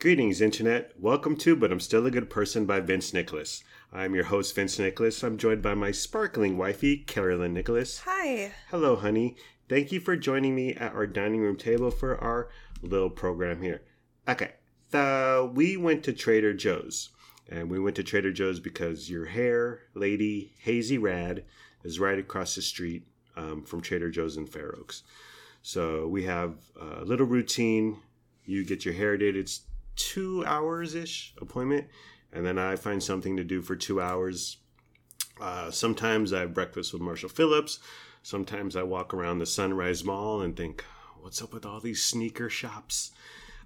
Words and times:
Greetings, 0.00 0.40
Internet. 0.40 0.92
Welcome 0.96 1.34
to 1.38 1.56
But 1.56 1.72
I'm 1.72 1.80
Still 1.80 2.06
a 2.06 2.10
Good 2.12 2.30
Person 2.30 2.66
by 2.66 2.78
Vince 2.78 3.12
Nicholas. 3.12 3.64
I'm 3.92 4.14
your 4.14 4.22
host, 4.22 4.54
Vince 4.54 4.78
Nicholas. 4.78 5.24
I'm 5.24 5.36
joined 5.36 5.60
by 5.60 5.74
my 5.74 5.90
sparkling 5.90 6.56
wifey, 6.56 6.98
Carolyn 6.98 7.52
Nicholas. 7.52 8.02
Hi. 8.04 8.52
Hello, 8.70 8.94
honey. 8.94 9.34
Thank 9.68 9.90
you 9.90 9.98
for 9.98 10.16
joining 10.16 10.54
me 10.54 10.72
at 10.74 10.94
our 10.94 11.04
dining 11.04 11.40
room 11.40 11.56
table 11.56 11.90
for 11.90 12.16
our 12.16 12.48
little 12.80 13.10
program 13.10 13.60
here. 13.60 13.82
Okay, 14.28 14.52
so 14.92 15.50
we 15.52 15.76
went 15.76 16.04
to 16.04 16.12
Trader 16.12 16.54
Joe's. 16.54 17.08
And 17.48 17.68
we 17.68 17.80
went 17.80 17.96
to 17.96 18.04
Trader 18.04 18.30
Joe's 18.30 18.60
because 18.60 19.10
your 19.10 19.26
hair 19.26 19.80
lady, 19.94 20.52
Hazy 20.60 20.98
Rad, 20.98 21.42
is 21.82 21.98
right 21.98 22.20
across 22.20 22.54
the 22.54 22.62
street 22.62 23.02
um, 23.34 23.64
from 23.64 23.80
Trader 23.80 24.10
Joe's 24.10 24.36
in 24.36 24.46
Fair 24.46 24.76
Oaks. 24.78 25.02
So 25.60 26.06
we 26.06 26.22
have 26.22 26.54
a 26.80 27.04
little 27.04 27.26
routine. 27.26 27.96
You 28.44 28.64
get 28.64 28.84
your 28.84 28.94
hair 28.94 29.16
did. 29.16 29.36
It's 29.36 29.62
two 29.98 30.44
hours 30.46 30.94
ish 30.94 31.34
appointment, 31.40 31.88
and 32.32 32.46
then 32.46 32.58
I 32.58 32.76
find 32.76 33.02
something 33.02 33.36
to 33.36 33.44
do 33.44 33.60
for 33.60 33.76
two 33.76 34.00
hours. 34.00 34.56
Uh, 35.38 35.70
sometimes 35.70 36.32
I 36.32 36.40
have 36.40 36.54
breakfast 36.54 36.92
with 36.92 37.02
Marshall 37.02 37.28
Phillips. 37.28 37.80
Sometimes 38.22 38.76
I 38.76 38.82
walk 38.82 39.12
around 39.12 39.38
the 39.38 39.46
Sunrise 39.46 40.04
Mall 40.04 40.40
and 40.40 40.56
think, 40.56 40.84
what's 41.20 41.42
up 41.42 41.52
with 41.52 41.66
all 41.66 41.80
these 41.80 42.02
sneaker 42.02 42.48
shops? 42.48 43.10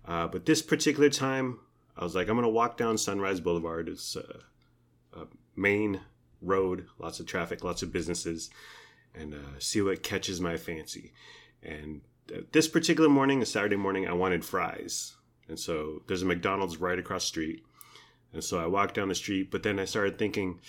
Uh, 0.04 0.26
but 0.26 0.46
this 0.46 0.62
particular 0.62 1.08
time, 1.08 1.60
I 1.96 2.02
was 2.02 2.14
like, 2.14 2.28
I'm 2.28 2.34
going 2.34 2.42
to 2.42 2.48
walk 2.48 2.76
down 2.76 2.98
Sunrise 2.98 3.40
Boulevard. 3.40 3.88
It's 3.88 4.16
a, 4.16 4.40
a 5.12 5.26
main 5.54 6.00
road, 6.40 6.86
lots 6.98 7.20
of 7.20 7.26
traffic, 7.26 7.62
lots 7.62 7.82
of 7.82 7.92
businesses, 7.92 8.50
and 9.14 9.34
uh, 9.34 9.58
see 9.58 9.80
what 9.80 10.02
catches 10.02 10.40
my 10.40 10.56
fancy. 10.56 11.12
And 11.62 12.00
uh, 12.34 12.40
this 12.52 12.68
particular 12.68 13.08
morning, 13.08 13.42
a 13.42 13.46
Saturday 13.46 13.76
morning, 13.76 14.08
I 14.08 14.12
wanted 14.12 14.44
fries. 14.44 15.14
And 15.48 15.58
so 15.58 16.02
there's 16.06 16.22
a 16.22 16.26
McDonald's 16.26 16.78
right 16.78 16.98
across 16.98 17.24
the 17.24 17.28
street. 17.28 17.64
And 18.32 18.42
so 18.42 18.58
I 18.58 18.66
walked 18.66 18.94
down 18.94 19.08
the 19.08 19.14
street, 19.14 19.50
but 19.50 19.62
then 19.62 19.78
I 19.78 19.84
started 19.84 20.18
thinking, 20.18 20.60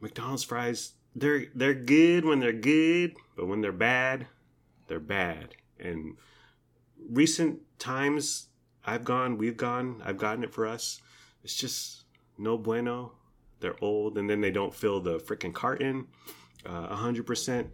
McDonald's 0.00 0.44
fries, 0.44 0.92
they're 1.16 1.46
they're 1.54 1.74
good 1.74 2.24
when 2.24 2.40
they're 2.40 2.52
good, 2.52 3.14
but 3.36 3.46
when 3.46 3.60
they're 3.60 3.72
bad, 3.72 4.26
they're 4.88 5.00
bad. 5.00 5.54
And 5.78 6.16
recent 7.10 7.60
times 7.78 8.48
I've 8.84 9.04
gone, 9.04 9.38
we've 9.38 9.56
gone, 9.56 10.02
I've 10.04 10.18
gotten 10.18 10.44
it 10.44 10.52
for 10.52 10.66
us. 10.66 11.00
It's 11.42 11.54
just 11.54 12.04
no 12.38 12.58
bueno. 12.58 13.12
They're 13.60 13.82
old 13.82 14.18
and 14.18 14.28
then 14.28 14.40
they 14.40 14.50
don't 14.50 14.74
fill 14.74 15.00
the 15.00 15.18
freaking 15.18 15.54
carton 15.54 16.08
uh, 16.66 16.96
100%. 16.96 17.68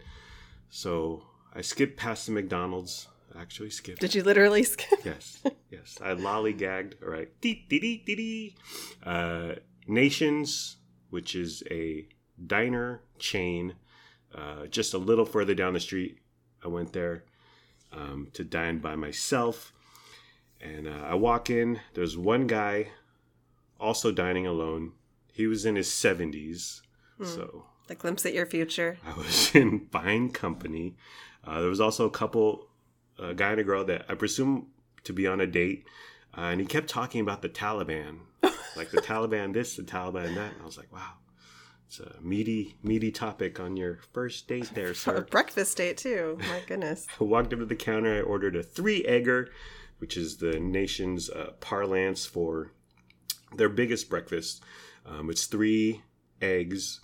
So 0.69 1.25
I 1.53 1.63
skipped 1.63 1.97
past 1.97 2.27
the 2.27 2.33
McDonald's. 2.33 3.09
Actually 3.39 3.71
skipped. 3.71 4.01
Did 4.01 4.15
you 4.15 4.23
literally 4.23 4.63
skip? 4.65 5.05
Yes, 5.05 5.43
yes. 5.71 5.99
I 6.03 6.15
lollygagged. 6.15 7.03
All 7.03 7.09
right. 7.11 7.29
Dee, 7.41 7.65
dee, 7.69 7.79
dee, 7.79 8.03
dee, 8.05 8.15
dee. 8.17 8.55
Uh, 9.05 9.53
Nations, 9.87 10.77
which 11.11 11.35
is 11.35 11.63
a 11.71 12.07
diner 12.47 13.03
chain 13.19 13.75
uh, 14.35 14.67
just 14.67 14.95
a 14.95 14.99
little 14.99 15.25
further 15.25 15.55
down 15.55 15.75
the 15.75 15.81
street. 15.81 16.19
I 16.65 16.69
went 16.69 16.93
there 16.93 17.25
um, 17.93 18.29
to 18.35 18.45
dine 18.45 18.79
by 18.79 18.95
myself. 18.95 19.73
And 20.61 20.87
uh, 20.87 21.03
I 21.05 21.15
walk 21.15 21.51
in, 21.51 21.81
there's 21.95 22.17
one 22.17 22.47
guy 22.47 22.89
also 23.81 24.13
dining 24.13 24.47
alone. 24.47 24.93
He 25.33 25.47
was 25.47 25.65
in 25.65 25.77
his 25.77 25.89
70s. 25.89 26.83
So 27.23 27.65
A 27.89 27.95
glimpse 27.95 28.25
at 28.25 28.33
your 28.35 28.47
future. 28.47 28.99
I 29.07 29.15
was 29.15 29.51
in 29.55 29.89
fine 29.91 30.31
company. 30.31 30.97
Uh, 31.45 31.61
there 31.61 31.69
was 31.69 31.81
also 31.81 32.07
a 32.07 32.11
couple, 32.11 32.69
a 33.21 33.35
guy 33.35 33.51
and 33.53 33.61
a 33.61 33.65
girl 33.65 33.85
that 33.85 34.07
I 34.09 34.15
presume 34.15 34.69
to 35.05 35.13
be 35.13 35.27
on 35.27 35.41
a 35.41 35.47
date. 35.47 35.85
Uh, 36.37 36.43
and 36.43 36.61
he 36.61 36.67
kept 36.67 36.89
talking 36.89 37.21
about 37.21 37.43
the 37.43 37.49
Taliban, 37.49 38.21
like 38.77 38.91
the 38.91 39.01
Taliban 39.03 39.53
this, 39.53 39.77
the 39.77 39.83
Taliban 39.83 40.35
that. 40.35 40.53
And 40.53 40.63
I 40.63 40.65
was 40.65 40.79
like, 40.79 40.93
wow, 40.93 41.15
it's 41.87 41.99
a 42.01 42.15
meaty, 42.23 42.77
meaty 42.83 43.11
topic 43.11 43.59
on 43.59 43.77
your 43.77 43.99
first 44.13 44.47
date 44.47 44.71
there, 44.75 44.95
For 44.95 45.15
a 45.15 45.17
sir. 45.19 45.27
breakfast 45.31 45.77
date, 45.77 45.97
too. 45.97 46.39
My 46.41 46.61
goodness. 46.67 47.07
I 47.21 47.25
walked 47.25 47.53
up 47.53 47.59
to 47.59 47.67
the 47.67 47.75
counter. 47.75 48.19
I 48.19 48.21
ordered 48.21 48.55
a 48.57 48.63
three 48.63 49.05
egger, 49.05 49.51
which 49.99 50.17
is 50.17 50.37
the 50.37 50.61
nation's 50.61 51.29
uh, 51.31 51.53
parlance 51.61 52.27
for 52.27 52.73
their 53.57 53.69
biggest 53.69 54.09
breakfast. 54.09 54.63
Um, 55.05 55.31
it's 55.31 55.47
three 55.47 56.03
eggs 56.41 57.01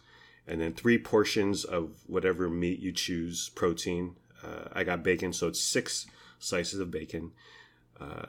and 0.46 0.60
then 0.60 0.72
three 0.72 0.98
portions 0.98 1.64
of 1.64 1.90
whatever 2.06 2.48
meat 2.48 2.78
you 2.78 2.92
choose, 2.92 3.48
protein. 3.50 4.14
Uh, 4.46 4.68
I 4.72 4.84
got 4.84 5.02
bacon, 5.02 5.32
so 5.32 5.48
it's 5.48 5.60
six 5.60 6.06
slices 6.38 6.78
of 6.80 6.90
bacon, 6.90 7.32
uh, 8.00 8.26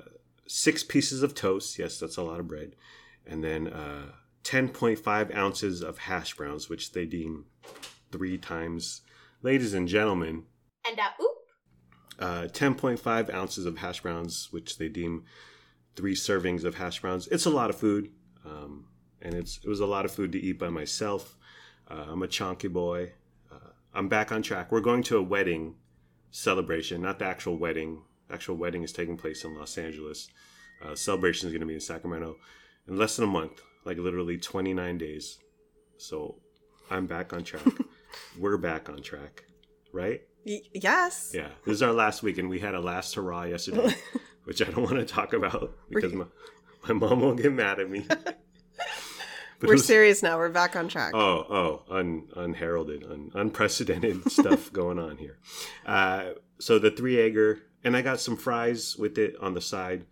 six 0.47 0.83
pieces 0.83 1.21
of 1.23 1.35
toast. 1.35 1.77
Yes, 1.77 1.99
that's 1.99 2.17
a 2.17 2.23
lot 2.23 2.39
of 2.39 2.47
bread. 2.47 2.75
And 3.25 3.43
then 3.43 3.67
uh, 3.67 4.11
10.5 4.43 5.35
ounces 5.35 5.81
of 5.81 5.97
hash 5.99 6.33
browns, 6.35 6.69
which 6.69 6.93
they 6.93 7.05
deem 7.05 7.45
three 8.11 8.37
times. 8.37 9.01
Ladies 9.41 9.73
and 9.73 9.87
gentlemen, 9.87 10.43
And 10.89 10.97
uh, 10.99 11.09
oop. 11.21 11.37
uh, 12.19 12.47
10.5 12.47 13.33
ounces 13.33 13.65
of 13.65 13.77
hash 13.77 14.01
browns, 14.01 14.47
which 14.51 14.77
they 14.77 14.87
deem 14.87 15.25
three 15.95 16.15
servings 16.15 16.63
of 16.63 16.75
hash 16.75 17.01
browns. 17.01 17.27
It's 17.27 17.45
a 17.45 17.49
lot 17.49 17.69
of 17.69 17.75
food, 17.75 18.11
um, 18.45 18.85
and 19.21 19.33
it's 19.35 19.57
it 19.63 19.67
was 19.67 19.79
a 19.81 19.85
lot 19.85 20.05
of 20.05 20.11
food 20.11 20.31
to 20.31 20.39
eat 20.39 20.57
by 20.57 20.69
myself. 20.69 21.35
Uh, 21.89 22.05
I'm 22.07 22.23
a 22.23 22.27
chonky 22.27 22.71
boy. 22.71 23.11
Uh, 23.51 23.71
I'm 23.93 24.07
back 24.07 24.31
on 24.31 24.41
track. 24.41 24.71
We're 24.71 24.81
going 24.81 25.03
to 25.03 25.17
a 25.17 25.21
wedding 25.21 25.75
celebration, 26.31 27.01
not 27.01 27.19
the 27.19 27.25
actual 27.25 27.57
wedding. 27.57 28.01
The 28.27 28.35
actual 28.35 28.55
wedding 28.55 28.83
is 28.83 28.91
taking 28.91 29.17
place 29.17 29.43
in 29.43 29.55
Los 29.55 29.77
Angeles. 29.77 30.27
Uh, 30.83 30.95
celebration 30.95 31.47
is 31.47 31.53
going 31.53 31.61
to 31.61 31.67
be 31.67 31.73
in 31.73 31.79
Sacramento 31.79 32.35
in 32.87 32.97
less 32.97 33.15
than 33.15 33.25
a 33.25 33.31
month, 33.31 33.61
like 33.85 33.97
literally 33.97 34.37
29 34.37 34.97
days. 34.97 35.39
So 35.97 36.35
I'm 36.91 37.07
back 37.07 37.33
on 37.33 37.43
track. 37.43 37.63
We're 38.39 38.57
back 38.57 38.89
on 38.89 39.01
track, 39.01 39.43
right? 39.91 40.21
Y- 40.45 40.61
yes. 40.73 41.31
Yeah, 41.33 41.49
this 41.65 41.75
is 41.75 41.83
our 41.83 41.93
last 41.93 42.23
week, 42.23 42.37
and 42.37 42.49
we 42.49 42.59
had 42.59 42.75
a 42.75 42.79
last 42.79 43.15
hurrah 43.15 43.43
yesterday, 43.43 43.95
which 44.43 44.61
I 44.61 44.65
don't 44.65 44.83
want 44.83 44.95
to 44.97 45.05
talk 45.05 45.33
about 45.33 45.75
because 45.89 46.13
my, 46.13 46.25
my 46.87 46.93
mom 46.93 47.21
won't 47.21 47.41
get 47.41 47.51
mad 47.53 47.79
at 47.79 47.89
me. 47.89 48.05
But 49.59 49.69
We're 49.69 49.73
was- 49.75 49.85
serious 49.87 50.21
now. 50.21 50.37
We're 50.37 50.49
back 50.49 50.75
on 50.75 50.87
track. 50.87 51.13
Oh, 51.15 51.45
oh, 51.49 51.83
un, 51.89 52.27
unheralded, 52.35 53.03
un, 53.03 53.31
unprecedented 53.33 54.31
stuff 54.31 54.71
going 54.71 54.99
on 54.99 55.17
here. 55.17 55.39
Uh, 55.85 56.33
so 56.59 56.77
the 56.77 56.91
three 56.91 57.19
egger, 57.19 57.59
and 57.83 57.97
I 57.97 58.03
got 58.03 58.19
some 58.19 58.37
fries 58.37 58.95
with 58.97 59.17
it 59.17 59.35
on 59.41 59.55
the 59.55 59.61
side 59.61 60.05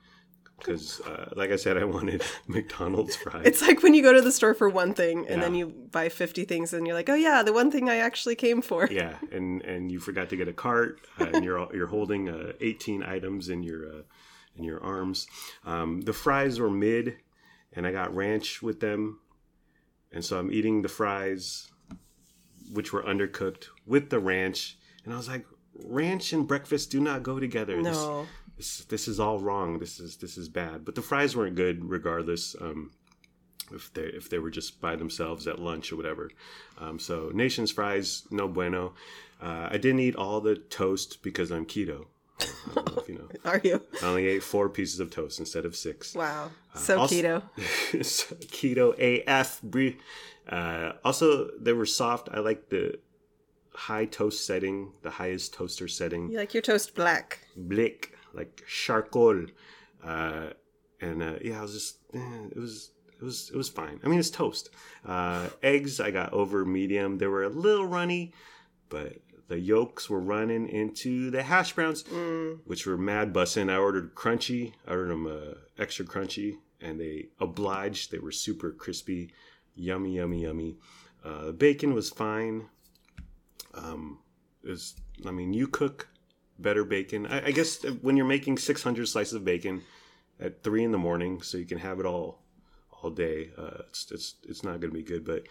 because, 0.57 0.99
uh, 1.01 1.29
like 1.35 1.51
I 1.51 1.57
said, 1.57 1.77
I 1.77 1.83
wanted 1.83 2.23
McDonald's 2.47 3.15
fries. 3.15 3.43
It's 3.45 3.61
like 3.61 3.83
when 3.83 3.93
you 3.93 4.01
go 4.01 4.13
to 4.13 4.21
the 4.21 4.31
store 4.31 4.55
for 4.55 4.67
one 4.67 4.93
thing 4.95 5.27
and 5.27 5.43
then 5.43 5.53
you 5.53 5.67
buy 5.91 6.09
50 6.09 6.45
things 6.45 6.73
and 6.73 6.87
you're 6.87 6.95
like, 6.95 7.09
oh, 7.09 7.13
yeah, 7.15 7.43
the 7.43 7.53
one 7.53 7.69
thing 7.69 7.87
I 7.87 7.97
actually 7.97 8.35
came 8.35 8.61
for. 8.63 8.87
yeah, 8.91 9.17
and 9.31 9.61
and 9.61 9.91
you 9.91 9.99
forgot 9.99 10.29
to 10.29 10.35
get 10.37 10.47
a 10.47 10.53
cart, 10.53 11.01
uh, 11.19 11.25
and 11.33 11.43
you're 11.45 11.67
you're 11.75 11.87
holding 11.87 12.29
uh, 12.29 12.53
18 12.61 13.03
items 13.03 13.49
in 13.49 13.61
your 13.61 13.85
uh, 13.85 14.01
in 14.57 14.63
your 14.63 14.81
arms. 14.83 15.27
Um, 15.65 16.01
the 16.01 16.13
fries 16.13 16.59
were 16.59 16.71
mid, 16.71 17.17
and 17.73 17.85
I 17.85 17.91
got 17.91 18.15
ranch 18.15 18.61
with 18.63 18.79
them, 18.79 19.19
and 20.15 20.25
so 20.25 20.39
I'm 20.39 20.51
eating 20.51 20.81
the 20.81 20.87
fries, 20.89 21.69
which 22.73 22.91
were 22.91 23.03
undercooked 23.03 23.67
with 23.85 24.09
the 24.09 24.19
ranch, 24.19 24.77
and 25.03 25.13
I 25.13 25.17
was 25.17 25.27
like, 25.27 25.45
ranch 25.83 26.33
and 26.33 26.47
breakfast 26.47 26.89
do 26.89 26.99
not 26.99 27.21
go 27.21 27.39
together. 27.39 27.75
This- 27.83 27.97
No. 27.97 28.25
this 28.57 28.85
this 28.85 29.07
is 29.07 29.19
all 29.19 29.39
wrong. 29.39 29.77
This 29.79 29.99
is 29.99 30.17
this 30.17 30.37
is 30.37 30.49
bad. 30.49 30.83
But 30.85 30.95
the 30.95 31.01
fries 31.03 31.35
weren't 31.35 31.55
good 31.55 31.87
regardless. 31.89 32.55
Um, 32.59 32.91
if 33.71 33.91
they 33.93 34.03
if 34.03 34.29
they 34.29 34.39
were 34.39 34.51
just 34.51 34.79
by 34.79 34.95
themselves 34.95 35.47
at 35.47 35.59
lunch 35.59 35.91
or 35.91 35.95
whatever. 35.97 36.29
Um, 36.79 36.97
so 36.99 37.31
Nation's 37.33 37.71
fries 37.71 38.23
no 38.31 38.47
bueno. 38.47 38.93
Uh, 39.41 39.67
I 39.71 39.77
didn't 39.77 39.99
eat 39.99 40.15
all 40.15 40.39
the 40.39 40.55
toast 40.55 41.21
because 41.23 41.51
I'm 41.51 41.65
keto. 41.65 42.05
I 42.39 42.45
don't 42.75 42.95
know 42.95 43.01
if 43.01 43.09
you 43.09 43.15
know. 43.15 43.29
Are 43.49 43.61
you? 43.63 43.81
I 44.03 44.07
only 44.07 44.27
ate 44.27 44.43
four 44.43 44.69
pieces 44.69 44.99
of 44.99 45.09
toast 45.11 45.39
instead 45.39 45.65
of 45.65 45.75
six. 45.75 46.13
Wow. 46.15 46.51
So 46.75 46.99
also- 46.99 47.15
keto. 47.15 47.43
So 48.05 48.35
keto 48.35 48.93
AF. 49.27 49.61
Uh, 50.49 50.93
also, 51.03 51.49
they 51.59 51.73
were 51.73 51.85
soft. 51.85 52.29
I 52.31 52.39
like 52.39 52.69
the 52.69 52.99
high 53.73 54.05
toast 54.05 54.45
setting, 54.45 54.91
the 55.01 55.09
highest 55.09 55.53
toaster 55.53 55.87
setting 55.87 56.29
You 56.31 56.37
like 56.37 56.53
your 56.53 56.61
toast 56.61 56.95
black. 56.95 57.39
blick, 57.57 58.13
like 58.33 58.63
charcoal. 58.67 59.45
Uh, 60.03 60.47
and 61.01 61.21
uh, 61.23 61.35
yeah, 61.41 61.59
I 61.59 61.61
was 61.61 61.73
just, 61.73 61.97
eh, 62.13 62.19
it 62.51 62.57
was, 62.57 62.91
it 63.19 63.23
was, 63.23 63.49
it 63.53 63.57
was 63.57 63.69
fine. 63.69 63.99
I 64.03 64.07
mean, 64.07 64.19
it's 64.19 64.29
toast. 64.29 64.69
Uh, 65.05 65.49
eggs, 65.63 65.99
I 65.99 66.11
got 66.11 66.31
over 66.33 66.63
medium. 66.65 67.17
They 67.17 67.27
were 67.27 67.43
a 67.43 67.49
little 67.49 67.85
runny, 67.85 68.33
but 68.89 69.17
the 69.47 69.59
yolks 69.59 70.09
were 70.09 70.19
running 70.19 70.67
into 70.67 71.29
the 71.29 71.43
hash 71.43 71.73
browns, 71.73 72.03
Mm. 72.03 72.59
which 72.65 72.85
were 72.85 72.97
mad 72.97 73.33
bussin'. 73.33 73.69
I 73.69 73.77
ordered 73.77 74.15
crunchy. 74.15 74.73
I 74.87 74.91
ordered 74.91 75.09
them 75.11 75.27
uh, 75.27 75.53
extra 75.77 76.05
crunchy, 76.05 76.57
and 76.81 76.99
they 76.99 77.29
obliged. 77.39 78.11
They 78.11 78.19
were 78.19 78.31
super 78.31 78.71
crispy, 78.71 79.31
yummy, 79.75 80.15
yummy, 80.15 80.41
yummy. 80.43 80.77
Uh, 81.23 81.45
the 81.47 81.53
bacon 81.53 81.93
was 81.93 82.09
fine. 82.09 82.69
Um, 83.73 84.19
was, 84.63 84.95
I 85.25 85.31
mean, 85.31 85.53
you 85.53 85.67
cook 85.67 86.07
better 86.57 86.83
bacon. 86.83 87.27
I, 87.27 87.47
I 87.47 87.51
guess 87.51 87.83
when 88.01 88.15
you're 88.17 88.25
making 88.25 88.57
600 88.57 89.07
slices 89.07 89.33
of 89.33 89.45
bacon, 89.45 89.81
at 90.39 90.63
three 90.63 90.83
in 90.83 90.91
the 90.91 90.97
morning, 90.97 91.41
so 91.41 91.57
you 91.57 91.65
can 91.65 91.77
have 91.77 91.99
it 91.99 92.05
all 92.05 92.41
all 92.91 93.09
day. 93.09 93.51
Uh, 93.57 93.83
it's 93.87 94.11
it's 94.11 94.35
it's 94.47 94.63
not 94.63 94.79
gonna 94.81 94.91
be 94.93 95.01
good, 95.03 95.23
but 95.23 95.43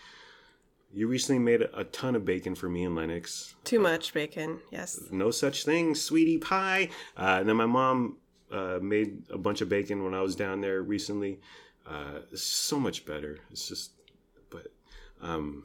you 0.95 1.09
recently 1.09 1.41
made 1.41 1.63
a, 1.63 1.85
ton 1.85 2.15
of 2.15 2.25
bacon 2.25 2.55
for 2.55 2.69
me 2.69 2.85
and 2.85 2.95
Lennox. 2.95 3.55
Too 3.65 3.81
much 3.81 4.15
bacon. 4.15 4.61
Yes. 4.71 5.01
No 5.11 5.31
such 5.31 5.65
thing, 5.65 5.95
sweetie 5.95 6.39
pie. 6.39 6.91
Uh, 7.17 7.39
and 7.41 7.49
then 7.49 7.57
my 7.57 7.67
mom 7.67 8.19
uh, 8.51 8.79
made 8.81 9.25
a 9.31 9.39
bunch 9.39 9.61
of 9.61 9.69
bacon 9.69 10.05
when 10.05 10.15
I 10.15 10.21
was 10.23 10.37
down 10.37 10.61
there 10.61 10.83
recently. 10.83 11.41
Uh, 11.87 12.21
so 12.35 12.79
much 12.79 13.05
better. 13.05 13.41
It's 13.51 13.69
just, 13.69 13.93
but 14.51 14.69
um, 15.21 15.65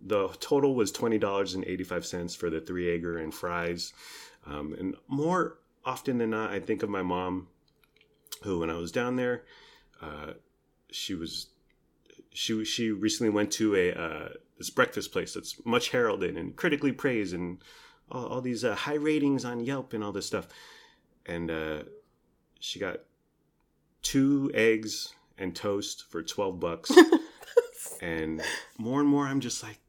the 0.00 0.28
total 0.40 0.74
was 0.74 0.92
twenty 0.92 1.18
dollars 1.18 1.54
and 1.54 1.64
eighty 1.64 1.84
five 1.84 2.04
cents 2.04 2.34
for 2.34 2.50
the 2.50 2.60
three 2.60 2.92
egger 2.92 3.18
and 3.18 3.32
fries. 3.32 3.92
Um, 4.46 4.74
and 4.78 4.96
more 5.06 5.58
often 5.84 6.18
than 6.18 6.30
not, 6.30 6.50
I 6.50 6.60
think 6.60 6.82
of 6.82 6.90
my 6.90 7.02
mom, 7.02 7.48
who 8.42 8.60
when 8.60 8.70
I 8.70 8.76
was 8.76 8.92
down 8.92 9.16
there, 9.16 9.44
uh, 10.02 10.32
she 10.90 11.14
was 11.14 11.48
she 12.38 12.64
she 12.64 12.92
recently 12.92 13.30
went 13.30 13.50
to 13.50 13.74
a 13.74 13.92
uh, 13.92 14.28
this 14.58 14.70
breakfast 14.70 15.10
place 15.10 15.34
that's 15.34 15.56
much 15.66 15.90
heralded 15.90 16.36
and 16.36 16.54
critically 16.54 16.92
praised 16.92 17.34
and 17.34 17.58
all, 18.12 18.26
all 18.26 18.40
these 18.40 18.64
uh, 18.64 18.76
high 18.76 18.94
ratings 18.94 19.44
on 19.44 19.58
Yelp 19.58 19.92
and 19.92 20.04
all 20.04 20.12
this 20.12 20.26
stuff. 20.26 20.46
And 21.26 21.50
uh, 21.50 21.82
she 22.60 22.78
got 22.78 23.00
two 24.02 24.52
eggs 24.54 25.14
and 25.36 25.54
toast 25.54 26.04
for 26.10 26.22
twelve 26.22 26.60
bucks. 26.60 26.92
and 28.00 28.40
more 28.78 29.00
and 29.00 29.08
more, 29.08 29.26
I'm 29.26 29.40
just 29.40 29.64
like, 29.64 29.80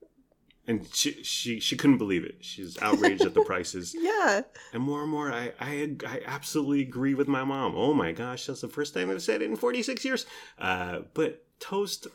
and 0.66 0.88
she 0.92 1.22
she 1.22 1.60
she 1.60 1.78
couldn't 1.78 2.00
believe 2.00 2.24
it. 2.24 2.38
She's 2.40 2.81
outraged 2.81 3.25
at 3.25 3.36
the 3.36 3.44
prices. 3.44 3.96
Yeah. 4.19 4.42
And 4.74 4.84
more 4.84 5.04
and 5.04 5.12
more, 5.12 5.31
I, 5.31 5.54
I 5.60 5.96
I 6.06 6.22
absolutely 6.25 6.81
agree 6.81 7.13
with 7.13 7.28
my 7.28 7.44
mom. 7.44 7.75
Oh 7.75 7.94
my 7.94 8.12
gosh, 8.12 8.48
that's 8.48 8.62
the 8.62 8.68
first 8.68 8.96
time 8.96 9.12
I've 9.12 9.22
said 9.22 9.44
it 9.44 9.46
in 9.46 9.56
46 9.56 10.04
years. 10.04 10.25
Uh, 10.57 11.01
but 11.13 11.46
toast 11.60 12.07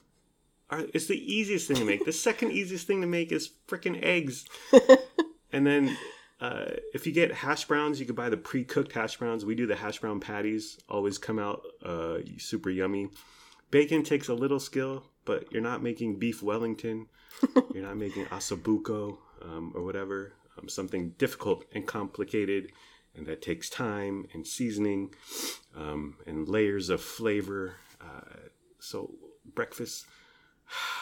are 0.74 0.86
it's 0.92 1.06
the 1.06 1.34
easiest 1.34 1.68
thing 1.68 1.76
to 1.76 1.84
make. 1.84 2.04
the 2.04 2.12
second 2.28 2.52
easiest 2.52 2.86
thing 2.86 3.00
to 3.00 3.06
make 3.06 3.32
is 3.32 3.50
freaking 3.68 4.02
eggs. 4.02 4.44
and 5.52 5.66
then 5.66 5.96
uh, 6.40 6.66
if 6.92 7.06
you 7.06 7.12
get 7.12 7.32
hash 7.32 7.64
browns, 7.64 8.00
you 8.00 8.06
could 8.06 8.16
buy 8.16 8.28
the 8.28 8.36
pre-cooked 8.36 8.92
hash 8.92 9.16
browns. 9.16 9.44
We 9.44 9.54
do 9.54 9.66
the 9.66 9.76
hash 9.76 10.00
brown 10.00 10.20
patties. 10.20 10.78
Always 10.88 11.18
come 11.18 11.38
out 11.38 11.62
uh, 11.84 12.18
super 12.38 12.70
yummy. 12.70 13.08
Bacon 13.70 14.02
takes 14.02 14.28
a 14.28 14.34
little 14.34 14.60
skill, 14.60 15.04
but 15.24 15.50
you're 15.52 15.62
not 15.62 15.82
making 15.82 16.18
beef 16.18 16.42
Wellington. 16.42 17.06
you're 17.74 17.82
not 17.82 17.96
making 17.96 18.26
osso 18.26 18.56
buco 18.56 19.16
um, 19.42 19.72
or 19.74 19.82
whatever. 19.82 20.34
Um, 20.58 20.68
something 20.68 21.10
difficult 21.18 21.64
and 21.72 21.86
complicated, 21.86 22.70
and 23.16 23.26
that 23.26 23.42
takes 23.42 23.68
time 23.68 24.26
and 24.32 24.46
seasoning 24.46 25.14
um, 25.76 26.16
and 26.26 26.48
layers 26.48 26.90
of 26.90 27.00
flavor. 27.00 27.76
Uh, 28.00 28.48
so 28.78 29.14
breakfast, 29.54 30.06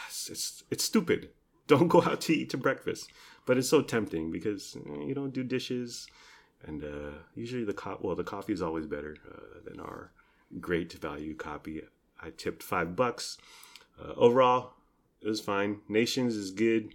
it's, 0.09 0.29
it's 0.31 0.64
it's 0.70 0.85
stupid. 0.85 1.31
Don't 1.67 1.88
go 1.88 2.03
out 2.03 2.20
to 2.23 2.32
eat 2.32 2.50
to 2.50 2.56
breakfast, 2.56 3.11
but 3.47 3.56
it's 3.56 3.69
so 3.69 3.82
tempting 3.82 4.31
because 4.31 4.76
eh, 4.76 5.05
you 5.06 5.14
don't 5.14 5.32
do 5.32 5.43
dishes, 5.44 6.06
and 6.67 6.82
uh, 6.85 7.19
usually 7.35 7.64
the 7.64 7.73
co- 7.73 7.99
well 8.00 8.17
the 8.17 8.25
coffee 8.25 8.53
is 8.53 8.62
always 8.62 8.87
better 8.87 9.17
uh, 9.31 9.61
than 9.64 9.81
our 9.81 10.11
great 10.61 10.93
value 10.94 11.35
copy. 11.35 11.82
I 12.20 12.31
tipped 12.37 12.62
five 12.62 12.94
bucks. 12.94 13.38
Uh, 14.00 14.12
overall, 14.17 14.75
it 15.20 15.29
was 15.29 15.41
fine. 15.41 15.81
Nations 15.88 16.37
is 16.37 16.50
good, 16.50 16.94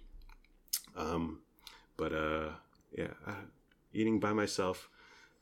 um, 0.96 1.40
but 1.96 2.12
uh, 2.12 2.50
yeah, 2.96 3.08
uh, 3.26 3.32
eating 3.92 4.20
by 4.20 4.32
myself, 4.32 4.88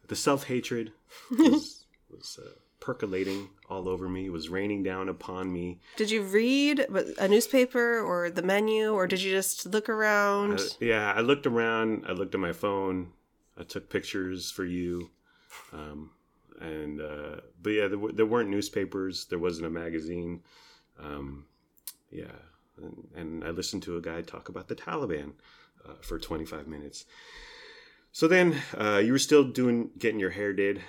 the 0.08 0.16
self 0.16 0.44
hatred 0.44 0.92
was, 1.30 1.84
was 2.10 2.38
uh, 2.44 2.50
percolating 2.86 3.48
all 3.68 3.88
over 3.88 4.08
me. 4.08 4.26
It 4.26 4.32
was 4.32 4.48
raining 4.48 4.84
down 4.84 5.08
upon 5.08 5.52
me. 5.52 5.80
Did 5.96 6.08
you 6.08 6.22
read 6.22 6.86
a 7.18 7.26
newspaper 7.26 7.98
or 7.98 8.30
the 8.30 8.42
menu, 8.42 8.92
or 8.92 9.08
did 9.08 9.20
you 9.20 9.32
just 9.32 9.66
look 9.66 9.88
around? 9.88 10.60
I- 10.60 10.84
yeah, 10.84 11.12
I 11.12 11.20
looked 11.20 11.48
around. 11.48 12.04
I 12.08 12.12
looked 12.12 12.34
at 12.36 12.40
my 12.40 12.52
phone. 12.52 13.12
I 13.58 13.64
took 13.64 13.90
pictures 13.90 14.52
for 14.52 14.64
you. 14.64 15.10
Um, 15.72 16.10
and 16.60 17.00
uh, 17.00 17.40
but 17.60 17.70
yeah, 17.70 17.88
there, 17.88 17.98
there 18.14 18.24
weren't 18.26 18.50
newspapers. 18.50 19.26
There 19.26 19.40
wasn't 19.40 19.66
a 19.66 19.70
magazine. 19.70 20.42
Um, 21.02 21.46
yeah, 22.12 22.36
and, 22.80 23.08
and 23.16 23.44
I 23.44 23.50
listened 23.50 23.82
to 23.82 23.96
a 23.96 24.00
guy 24.00 24.22
talk 24.22 24.48
about 24.48 24.68
the 24.68 24.76
Taliban 24.76 25.32
uh, 25.84 25.94
for 26.02 26.20
25 26.20 26.68
minutes. 26.68 27.04
So 28.12 28.28
then 28.28 28.56
uh, 28.78 28.98
you 29.04 29.10
were 29.10 29.18
still 29.18 29.42
doing 29.42 29.90
getting 29.98 30.20
your 30.20 30.30
hair 30.30 30.52
did 30.52 30.82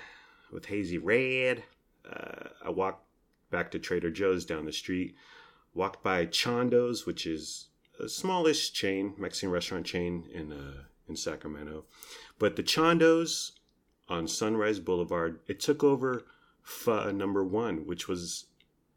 with 0.52 0.66
hazy 0.66 0.96
red. 0.96 1.64
Uh, 2.10 2.48
I 2.64 2.70
walked 2.70 3.04
back 3.50 3.70
to 3.72 3.78
Trader 3.78 4.10
Joe's 4.10 4.44
down 4.44 4.64
the 4.64 4.72
street. 4.72 5.14
Walked 5.74 6.02
by 6.02 6.26
Chando's, 6.26 7.06
which 7.06 7.26
is 7.26 7.68
a 8.00 8.08
smallish 8.08 8.72
chain, 8.72 9.14
Mexican 9.18 9.50
restaurant 9.50 9.86
chain 9.86 10.28
in 10.32 10.52
uh, 10.52 10.84
in 11.08 11.16
Sacramento. 11.16 11.84
But 12.38 12.56
the 12.56 12.62
Chando's 12.62 13.52
on 14.08 14.26
Sunrise 14.26 14.78
Boulevard, 14.78 15.40
it 15.46 15.60
took 15.60 15.84
over 15.84 16.24
Pho 16.62 17.10
number 17.10 17.44
one, 17.44 17.86
which 17.86 18.08
was 18.08 18.46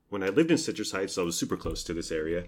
when 0.09 0.23
I 0.23 0.29
lived 0.29 0.51
in 0.51 0.57
Citrus 0.57 0.91
Heights. 0.91 1.17
I 1.17 1.23
was 1.23 1.37
super 1.37 1.57
close 1.57 1.83
to 1.83 1.93
this 1.93 2.11
area. 2.11 2.45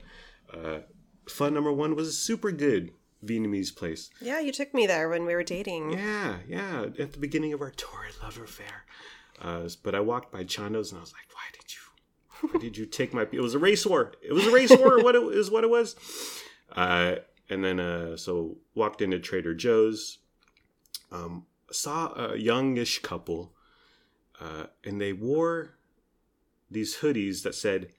Uh, 0.52 0.80
Pho 1.28 1.50
number 1.50 1.72
one 1.72 1.96
was 1.96 2.08
a 2.08 2.14
super 2.14 2.52
good 2.52 2.92
Vietnamese 3.26 3.76
place. 3.76 4.10
Yeah, 4.22 4.40
you 4.40 4.52
took 4.52 4.74
me 4.74 4.86
there 4.86 5.10
when 5.10 5.26
we 5.26 5.34
were 5.34 5.44
dating. 5.44 5.92
Yeah, 5.92 6.38
yeah, 6.48 6.86
at 7.00 7.14
the 7.14 7.20
beginning 7.20 7.54
of 7.54 7.62
our 7.62 7.72
torrid 7.72 8.16
love 8.22 8.38
affair. 8.38 8.86
Uh, 9.44 9.68
but 9.84 9.94
I 9.94 10.00
walked 10.00 10.32
by 10.32 10.44
Chando's 10.44 10.92
and 10.92 11.00
I 11.00 11.02
was 11.02 11.14
like, 11.14 11.28
why 11.34 11.44
did 11.52 11.74
you? 11.74 12.50
Why 12.50 12.60
did 12.60 12.78
you 12.78 12.86
take 12.86 13.14
my? 13.14 13.28
It 13.32 13.42
was 13.42 13.54
a 13.54 13.60
race 13.60 13.86
war. 13.86 14.14
It 14.22 14.34
was 14.34 14.48
a 14.48 14.52
race 14.52 14.72
war. 14.72 15.04
What 15.04 15.16
it 15.16 15.24
is 15.36 15.52
what 15.52 15.64
it 15.64 15.70
was. 15.70 15.96
Uh, 16.76 17.16
and 17.50 17.64
then 17.64 17.80
uh, 17.80 18.18
so 18.18 18.58
walked 18.74 19.02
into 19.02 19.20
Trader 19.20 19.54
Joe's. 19.54 20.20
Um, 21.12 21.46
saw 21.72 22.14
a 22.14 22.38
youngish 22.38 23.00
couple, 23.00 23.54
uh, 24.40 24.66
and 24.84 25.00
they 25.00 25.14
wore 25.14 25.76
these 26.72 26.98
hoodies 26.98 27.44
that 27.44 27.56
said 27.56 27.90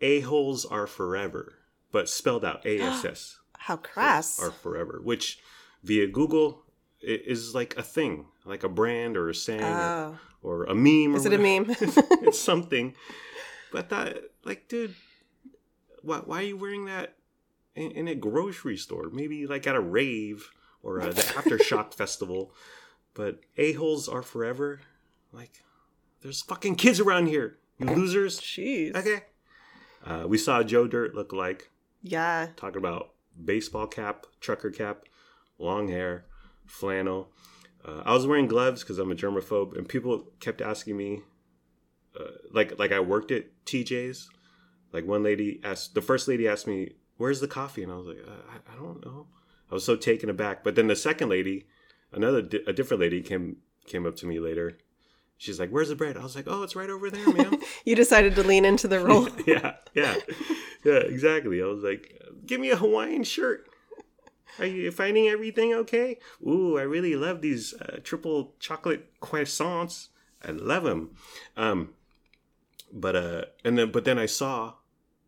"A 0.00 0.20
holes 0.20 0.64
are 0.64 0.86
forever," 0.86 1.54
but 1.90 2.08
spelled 2.08 2.44
out 2.44 2.64
A 2.64 2.78
S 2.80 3.04
S 3.04 3.38
How 3.58 3.76
crass. 3.76 4.40
are 4.40 4.50
forever, 4.50 5.00
which 5.02 5.38
via 5.82 6.06
Google 6.06 6.63
is 7.06 7.54
like 7.54 7.76
a 7.76 7.82
thing, 7.82 8.26
like 8.44 8.64
a 8.64 8.68
brand 8.68 9.16
or 9.16 9.28
a 9.28 9.34
saying 9.34 9.62
or, 9.62 9.66
Oh. 9.66 10.18
or 10.42 10.64
a 10.64 10.74
meme. 10.74 11.14
Is 11.14 11.26
or 11.26 11.32
it 11.32 11.40
a 11.40 11.42
meme? 11.42 11.66
it's 12.22 12.38
something. 12.50 12.94
But 13.72 13.88
that, 13.90 14.18
like, 14.44 14.68
dude, 14.68 14.94
why, 16.02 16.18
why 16.18 16.38
are 16.40 16.42
you 16.46 16.56
wearing 16.56 16.84
that 16.86 17.16
in, 17.74 17.90
in 17.92 18.08
a 18.08 18.14
grocery 18.14 18.76
store? 18.76 19.10
Maybe 19.12 19.46
like 19.46 19.66
at 19.66 19.74
a 19.74 19.80
rave 19.80 20.48
or 20.82 21.00
uh, 21.00 21.06
the 21.10 21.22
Aftershock 21.22 21.94
Festival. 21.94 22.52
But 23.14 23.40
a-holes 23.56 24.08
are 24.08 24.22
forever. 24.22 24.80
Like, 25.32 25.62
there's 26.22 26.42
fucking 26.42 26.76
kids 26.76 27.00
around 27.00 27.26
here, 27.26 27.58
you 27.78 27.86
losers. 27.86 28.40
Jeez. 28.40 28.94
Okay. 28.96 29.22
Uh, 30.04 30.24
we 30.26 30.36
saw 30.38 30.62
Joe 30.62 30.86
Dirt 30.86 31.14
look 31.14 31.32
like 31.32 31.70
Yeah. 32.02 32.48
talking 32.56 32.78
about 32.78 33.10
baseball 33.42 33.86
cap, 33.86 34.26
trucker 34.40 34.70
cap, 34.70 35.04
long 35.58 35.88
hair, 35.88 36.26
flannel. 36.66 37.30
Uh, 37.84 38.02
I 38.04 38.12
was 38.14 38.26
wearing 38.26 38.46
gloves 38.46 38.82
because 38.82 38.98
I'm 38.98 39.12
a 39.12 39.14
germaphobe, 39.14 39.76
and 39.76 39.88
people 39.88 40.26
kept 40.40 40.60
asking 40.60 40.96
me, 40.96 41.22
uh, 42.18 42.24
like 42.52 42.78
like 42.78 42.92
I 42.92 43.00
worked 43.00 43.30
at 43.30 43.44
TJ's. 43.66 44.28
Like 44.92 45.06
one 45.06 45.22
lady 45.22 45.60
asked, 45.64 45.94
the 45.94 46.00
first 46.02 46.28
lady 46.28 46.46
asked 46.48 46.66
me, 46.66 46.92
"Where's 47.16 47.40
the 47.40 47.48
coffee?" 47.48 47.82
And 47.82 47.92
I 47.92 47.96
was 47.96 48.06
like, 48.06 48.18
uh, 48.26 48.30
I, 48.48 48.72
I 48.72 48.76
don't 48.76 49.04
know. 49.04 49.26
I 49.70 49.74
was 49.74 49.84
so 49.84 49.96
taken 49.96 50.30
aback. 50.30 50.62
But 50.62 50.76
then 50.76 50.86
the 50.86 50.96
second 50.96 51.28
lady, 51.28 51.66
another 52.12 52.38
a 52.66 52.72
different 52.72 53.00
lady 53.00 53.20
came 53.20 53.56
came 53.86 54.06
up 54.06 54.16
to 54.16 54.26
me 54.26 54.38
later. 54.38 54.78
She's 55.36 55.58
like, 55.58 55.70
"Where's 55.70 55.88
the 55.88 55.96
bread?" 55.96 56.16
I 56.16 56.22
was 56.22 56.36
like, 56.36 56.46
"Oh, 56.46 56.62
it's 56.62 56.76
right 56.76 56.88
over 56.88 57.10
there, 57.10 57.26
ma'am." 57.32 57.58
You 57.84 57.96
decided 57.96 58.34
to 58.36 58.42
lean 58.44 58.64
into 58.64 58.86
the 58.88 59.00
role. 59.04 59.28
yeah, 59.46 59.74
yeah, 59.94 60.14
yeah, 60.84 61.00
exactly. 61.00 61.60
I 61.60 61.66
was 61.66 61.82
like, 61.82 62.18
give 62.46 62.60
me 62.60 62.70
a 62.70 62.76
Hawaiian 62.76 63.24
shirt. 63.24 63.66
Are 64.58 64.66
you 64.66 64.90
finding 64.90 65.28
everything 65.28 65.74
okay? 65.74 66.18
Ooh, 66.46 66.78
I 66.78 66.82
really 66.82 67.16
love 67.16 67.40
these 67.40 67.74
uh, 67.74 67.98
triple 68.02 68.54
chocolate 68.58 69.18
croissants. 69.20 70.08
I 70.42 70.50
love 70.50 70.84
them. 70.84 71.16
Um, 71.56 71.94
but 72.92 73.16
uh, 73.16 73.44
and 73.64 73.76
then 73.76 73.90
but 73.90 74.04
then 74.04 74.18
I 74.18 74.26
saw 74.26 74.74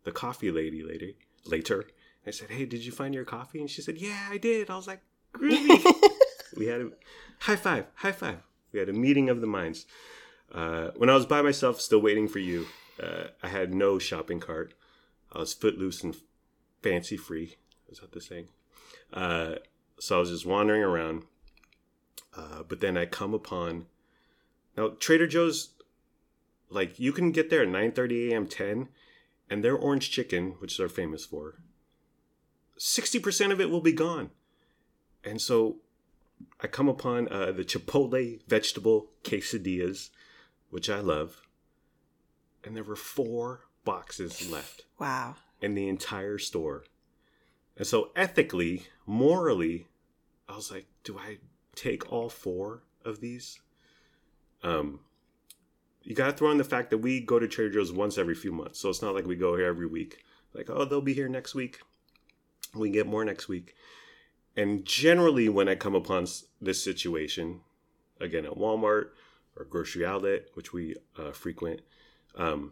the 0.03 0.11
coffee 0.11 0.51
lady 0.51 0.81
later. 0.83 1.11
Later, 1.45 1.85
I 2.25 2.31
said, 2.31 2.49
"Hey, 2.49 2.65
did 2.65 2.85
you 2.85 2.91
find 2.91 3.13
your 3.13 3.25
coffee?" 3.25 3.59
And 3.59 3.69
she 3.69 3.81
said, 3.81 3.97
"Yeah, 3.97 4.27
I 4.29 4.37
did." 4.37 4.69
I 4.69 4.75
was 4.75 4.87
like, 4.87 5.01
"Groovy." 5.33 5.83
we 6.57 6.67
had 6.67 6.81
a 6.81 6.89
high 7.39 7.55
five, 7.55 7.87
high 7.95 8.11
five. 8.11 8.39
We 8.71 8.79
had 8.79 8.89
a 8.89 8.93
meeting 8.93 9.29
of 9.29 9.41
the 9.41 9.47
minds. 9.47 9.85
Uh, 10.51 10.89
when 10.95 11.09
I 11.09 11.15
was 11.15 11.25
by 11.25 11.41
myself, 11.41 11.81
still 11.81 11.99
waiting 11.99 12.27
for 12.27 12.39
you, 12.39 12.67
uh, 13.01 13.27
I 13.43 13.47
had 13.49 13.73
no 13.73 13.99
shopping 13.99 14.39
cart. 14.39 14.73
I 15.31 15.39
was 15.39 15.53
footloose 15.53 16.03
and 16.03 16.15
fancy 16.81 17.17
free. 17.17 17.57
Is 17.89 17.99
that 17.99 18.11
the 18.11 18.21
saying? 18.21 18.47
Uh, 19.13 19.55
so 19.99 20.17
I 20.17 20.19
was 20.19 20.29
just 20.29 20.45
wandering 20.45 20.83
around. 20.83 21.23
Uh, 22.35 22.63
but 22.67 22.81
then 22.81 22.97
I 22.97 23.05
come 23.05 23.33
upon 23.33 23.87
now 24.75 24.89
Trader 24.99 25.25
Joe's. 25.27 25.69
like 26.69 26.99
you 26.99 27.11
can 27.11 27.31
get 27.31 27.49
there 27.49 27.63
at 27.63 27.67
9:30 27.69 28.29
a.m. 28.31 28.47
10 28.47 28.89
and 29.49 29.63
their 29.63 29.75
orange 29.75 30.11
chicken, 30.11 30.51
which 30.59 30.77
they're 30.77 30.89
famous 30.89 31.25
for, 31.25 31.55
60% 32.77 33.51
of 33.51 33.61
it 33.61 33.69
will 33.69 33.81
be 33.81 33.93
gone. 33.93 34.29
And 35.23 35.41
so 35.41 35.77
I 36.61 36.67
come 36.67 36.89
upon 36.89 37.27
uh, 37.29 37.51
the 37.53 37.63
Chipotle 37.63 38.41
vegetable 38.47 39.07
quesadillas, 39.23 40.09
which 40.69 40.89
I 40.89 40.99
love. 40.99 41.41
And 42.63 42.75
there 42.75 42.83
were 42.83 42.95
four 42.97 43.61
boxes 43.85 44.49
left 44.51 44.83
Wow. 44.99 45.37
in 45.61 45.73
the 45.75 45.87
entire 45.87 46.37
store. 46.37 46.83
And 47.77 47.85
so 47.85 48.09
ethically, 48.15 48.87
morally, 49.05 49.87
I 50.49 50.55
was 50.55 50.71
like, 50.71 50.87
do 51.03 51.17
I 51.17 51.37
take 51.75 52.11
all 52.11 52.29
four 52.29 52.83
of 53.05 53.21
these? 53.21 53.59
Um 54.63 54.99
you 56.03 56.15
got 56.15 56.27
to 56.27 56.31
throw 56.31 56.51
in 56.51 56.57
the 56.57 56.63
fact 56.63 56.89
that 56.91 56.99
we 56.99 57.19
go 57.19 57.37
to 57.37 57.49
Trader 57.49 57.69
Joe's 57.73 57.91
once 57.91 58.17
every 58.17 58.33
few 58.33 58.53
months. 58.53 58.79
So 58.79 58.87
it's 58.89 59.01
not 59.01 59.13
like 59.13 59.25
we 59.25 59.35
go 59.35 59.57
here 59.57 59.65
every 59.65 59.87
week. 59.87 60.23
Like, 60.53 60.69
oh, 60.69 60.85
they'll 60.85 61.01
be 61.01 61.13
here 61.13 61.27
next 61.27 61.53
week. 61.53 61.81
We 62.73 62.89
get 62.91 63.07
more 63.07 63.25
next 63.25 63.49
week. 63.49 63.75
And 64.55 64.85
generally 64.85 65.49
when 65.49 65.67
I 65.67 65.75
come 65.75 65.95
upon 65.95 66.25
this 66.61 66.81
situation, 66.81 67.59
again 68.21 68.45
at 68.45 68.53
Walmart 68.53 69.09
or 69.57 69.65
grocery 69.65 70.05
outlet, 70.05 70.45
which 70.53 70.71
we 70.71 70.95
uh, 71.17 71.31
frequent, 71.31 71.81
um, 72.35 72.71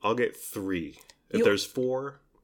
I'll 0.00 0.14
get 0.14 0.36
3. 0.36 0.96
If 1.30 1.38
You- 1.38 1.44
there's 1.44 1.66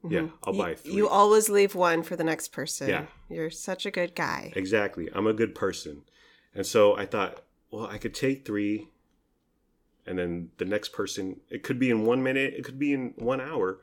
4, 0.02 0.11
yeah. 0.12 0.28
I'll 0.45 0.55
You- 0.55 0.62
buy 0.62 0.75
3. 0.75 0.93
You 0.93 1.09
always 1.09 1.49
leave 1.49 1.75
one 1.75 2.02
for 2.02 2.17
the 2.17 2.25
next 2.25 2.49
person. 2.52 2.88
Yeah. 2.88 3.07
You're 3.28 3.50
such 3.50 3.85
a 3.87 3.90
good 3.90 4.14
guy. 4.14 4.52
Exactly. 4.57 5.09
I'm 5.12 5.26
a 5.26 5.33
good 5.35 5.55
person. 5.55 6.02
And 6.55 6.64
so 6.67 6.97
I 6.97 7.05
thought, 7.07 7.45
well, 7.71 7.87
I 7.87 7.99
could 7.99 8.14
take 8.14 8.45
three, 8.47 8.88
and 10.07 10.19
then 10.19 10.50
the 10.59 10.64
next 10.64 10.93
person, 10.93 11.40
it 11.50 11.62
could 11.62 11.78
be 11.78 11.90
in 11.90 12.05
one 12.07 12.23
minute, 12.23 12.55
it 12.55 12.64
could 12.64 12.78
be 12.78 12.93
in 12.95 13.12
one 13.17 13.40
hour, 13.40 13.81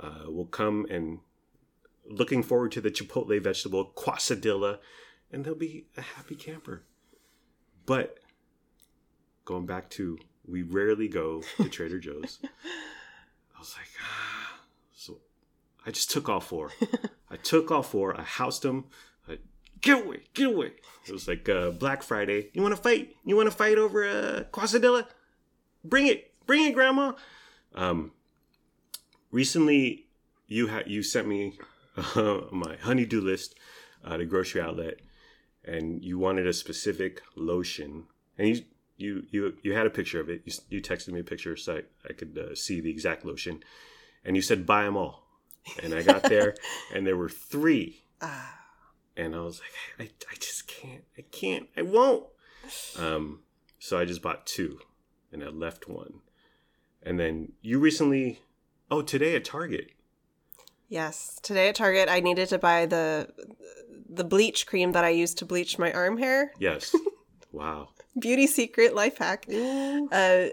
uh, 0.00 0.24
will 0.26 0.46
come 0.46 0.86
and 0.90 1.20
looking 2.04 2.42
forward 2.42 2.72
to 2.72 2.80
the 2.80 2.90
Chipotle 2.90 3.40
vegetable 3.40 3.92
quesadilla, 3.96 4.78
and 5.30 5.44
they'll 5.44 5.54
be 5.54 5.86
a 5.96 6.00
happy 6.02 6.34
camper. 6.34 6.82
But 7.86 8.18
going 9.44 9.66
back 9.66 9.88
to, 9.90 10.18
we 10.46 10.62
rarely 10.62 11.06
go 11.08 11.42
to 11.58 11.68
Trader 11.68 11.98
Joe's. 12.00 12.38
I 13.54 13.58
was 13.60 13.74
like, 13.76 13.88
I 15.88 15.90
just 15.90 16.10
took 16.10 16.28
all 16.28 16.40
four. 16.40 16.70
I 17.30 17.36
took 17.36 17.70
all 17.70 17.82
four. 17.82 18.14
I 18.20 18.22
housed 18.22 18.60
them. 18.60 18.84
I, 19.26 19.38
get 19.80 20.04
away, 20.04 20.24
get 20.34 20.48
away. 20.48 20.72
It 21.06 21.12
was 21.12 21.26
like 21.26 21.48
uh, 21.48 21.70
Black 21.70 22.02
Friday. 22.02 22.50
You 22.52 22.60
want 22.60 22.76
to 22.76 22.82
fight? 22.82 23.16
You 23.24 23.36
want 23.36 23.50
to 23.50 23.56
fight 23.56 23.78
over 23.78 24.04
a 24.04 24.12
uh, 24.12 24.42
quesadilla? 24.52 25.06
Bring 25.82 26.06
it, 26.06 26.34
bring 26.46 26.66
it, 26.66 26.74
Grandma. 26.74 27.12
Um, 27.74 28.12
recently, 29.30 30.08
you 30.46 30.66
had 30.66 30.90
you 30.90 31.02
sent 31.02 31.26
me 31.26 31.58
uh, 31.96 32.40
my 32.52 32.76
honeydew 32.82 33.22
list 33.22 33.54
at 34.06 34.20
a 34.20 34.26
grocery 34.26 34.60
outlet, 34.60 35.00
and 35.64 36.04
you 36.04 36.18
wanted 36.18 36.46
a 36.46 36.52
specific 36.52 37.22
lotion, 37.34 38.04
and 38.36 38.48
you 38.48 38.64
you 38.98 39.22
you 39.30 39.56
you 39.62 39.72
had 39.72 39.86
a 39.86 39.90
picture 39.90 40.20
of 40.20 40.28
it. 40.28 40.42
You 40.44 40.52
you 40.68 40.82
texted 40.82 41.14
me 41.14 41.20
a 41.20 41.24
picture 41.24 41.56
so 41.56 41.76
I, 41.76 41.82
I 42.10 42.12
could 42.12 42.36
uh, 42.36 42.54
see 42.54 42.82
the 42.82 42.90
exact 42.90 43.24
lotion, 43.24 43.62
and 44.22 44.36
you 44.36 44.42
said 44.42 44.66
buy 44.66 44.84
them 44.84 44.98
all, 44.98 45.27
and 45.82 45.94
I 45.94 46.02
got 46.02 46.22
there, 46.24 46.54
and 46.94 47.06
there 47.06 47.16
were 47.16 47.28
three 47.28 48.02
Ah. 48.20 48.58
and 49.16 49.34
I 49.34 49.40
was 49.40 49.60
like, 49.98 50.08
I, 50.08 50.12
I 50.30 50.34
just 50.36 50.66
can't, 50.66 51.04
I 51.16 51.22
can't, 51.30 51.68
I 51.76 51.82
won't. 51.82 52.24
Um, 52.98 53.40
so 53.78 53.98
I 53.98 54.04
just 54.04 54.22
bought 54.22 54.46
two, 54.46 54.80
and 55.32 55.42
I 55.42 55.48
left 55.48 55.88
one. 55.88 56.20
And 57.02 57.18
then 57.18 57.52
you 57.62 57.78
recently, 57.78 58.40
oh, 58.90 59.02
today 59.02 59.34
at 59.36 59.44
Target, 59.44 59.90
Yes. 60.90 61.38
Today 61.42 61.68
at 61.68 61.74
Target, 61.74 62.08
I 62.08 62.20
needed 62.20 62.48
to 62.48 62.58
buy 62.58 62.86
the 62.86 63.28
the 64.08 64.24
bleach 64.24 64.66
cream 64.66 64.92
that 64.92 65.04
I 65.04 65.10
use 65.10 65.34
to 65.34 65.44
bleach 65.44 65.78
my 65.78 65.92
arm 65.92 66.16
hair. 66.16 66.52
yes, 66.58 66.96
wow, 67.52 67.90
Beauty 68.18 68.46
secret 68.46 68.94
life 68.94 69.18
hack. 69.18 69.44
Uh, 69.48 69.52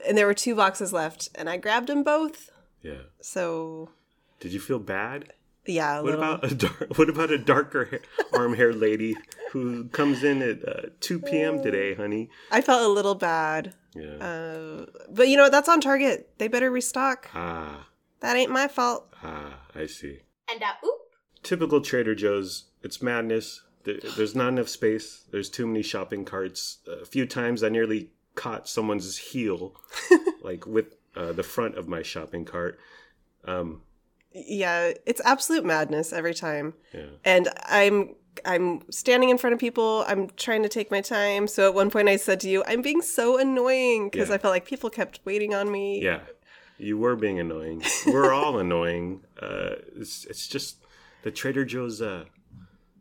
and 0.06 0.18
there 0.18 0.26
were 0.28 0.34
two 0.34 0.54
boxes 0.54 0.92
left, 0.92 1.30
and 1.36 1.50
I 1.50 1.56
grabbed 1.58 1.88
them 1.88 2.04
both. 2.04 2.50
yeah. 2.82 3.04
So 3.22 3.90
Did 4.40 4.54
you 4.54 4.60
feel 4.60 4.80
bad? 4.80 5.34
yeah, 5.68 5.98
a 6.00 6.04
What 6.04 6.12
little. 6.12 6.24
about 6.34 6.52
a 6.52 6.56
dark, 6.56 6.88
what 6.98 7.10
about 7.10 7.32
a 7.32 7.38
darker 7.40 7.86
hair, 7.86 8.02
arm 8.34 8.54
hair 8.56 8.72
lady 8.74 9.16
who 9.52 9.86
comes 9.86 10.24
in 10.24 10.42
at 10.44 10.68
uh, 10.68 10.82
two 11.00 11.20
p.m. 11.20 11.62
today, 11.64 11.96
honey? 11.96 12.30
I 12.52 12.62
felt 12.62 12.84
a 12.84 12.88
little 12.94 13.16
bad. 13.16 13.74
Yeah. 13.96 14.16
Uh, 14.18 14.86
but 15.10 15.28
you 15.30 15.38
know 15.38 15.44
what? 15.44 15.52
That's 15.52 15.70
on 15.70 15.82
Target. 15.82 16.30
They 16.38 16.48
better 16.50 16.70
restock. 16.70 17.30
ah, 17.34 17.88
That 18.20 18.36
ain't 18.36 18.52
my 18.52 18.68
fault. 18.68 19.08
ah, 19.24 19.60
I 19.74 19.86
see. 19.88 20.20
And 20.52 20.62
uh, 20.62 20.74
oop. 20.86 21.00
typical 21.44 21.82
Trader 21.82 22.14
Joe's. 22.14 22.66
It's 22.84 23.02
madness. 23.02 23.64
There- 23.86 24.00
There's 24.18 24.36
not 24.36 24.50
enough 24.50 24.68
space. 24.70 25.24
There's 25.32 25.50
too 25.50 25.66
many 25.66 25.82
shopping 25.82 26.26
carts. 26.26 26.80
A 26.88 27.06
few 27.06 27.26
times 27.26 27.64
I 27.64 27.70
nearly 27.70 28.12
caught 28.36 28.68
someone's 28.68 29.18
heel, 29.18 29.74
like 30.44 30.68
with 30.68 30.94
uh, 31.16 31.32
the 31.32 31.44
front 31.44 31.76
of 31.78 31.88
my 31.88 32.02
shopping 32.04 32.44
cart. 32.46 32.78
Um, 33.46 33.82
Yeah, 34.36 34.92
it's 35.06 35.22
absolute 35.24 35.64
madness 35.66 36.12
every 36.12 36.34
time. 36.34 36.74
yeah, 36.94 37.06
and 37.24 37.48
I'm 37.66 38.16
I'm 38.46 38.82
standing 38.92 39.30
in 39.30 39.38
front 39.38 39.54
of 39.54 39.60
people. 39.60 40.04
I'm 40.08 40.30
trying 40.36 40.62
to 40.64 40.70
take 40.70 40.92
my 40.92 41.00
time. 41.02 41.48
So 41.48 41.66
at 41.68 41.74
one 41.74 41.90
point 41.90 42.10
I 42.10 42.18
said 42.18 42.42
to 42.42 42.50
you, 42.50 42.64
"I'm 42.68 42.82
being 42.82 43.02
so 43.02 43.38
annoying" 43.40 44.10
because 44.10 44.28
Yeah. 44.30 44.36
I 44.36 44.38
felt 44.40 44.52
like 44.52 44.66
people 44.66 44.90
kept 44.90 45.20
waiting 45.26 45.54
on 45.56 45.72
me. 45.72 46.02
yeah. 46.04 46.20
You 46.78 46.98
were 46.98 47.16
being 47.16 47.40
annoying. 47.40 47.82
We're 48.06 48.34
all 48.34 48.60
annoying. 48.66 49.22
Uh, 49.42 49.76
it's 49.96 50.26
it's 50.26 50.48
just 50.50 50.84
the 51.24 51.32
Trader 51.32 51.64
Joe's 51.64 52.02
uh, 52.02 52.26